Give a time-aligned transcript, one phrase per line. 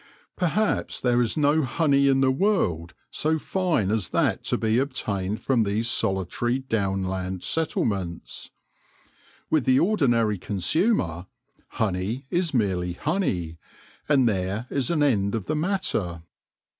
[0.35, 5.39] Perhaps there is no honey in the world so fine as that to be obtained
[5.43, 8.49] from these solitary Downland settlements.
[9.51, 11.27] With the ordinary consumer
[11.77, 13.59] honey is merely honey,
[14.09, 16.23] and there is an end of the matter.